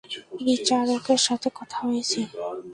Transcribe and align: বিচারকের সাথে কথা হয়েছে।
বিচারকের 0.45 1.19
সাথে 1.27 1.49
কথা 1.59 1.77
হয়েছে। 1.85 2.19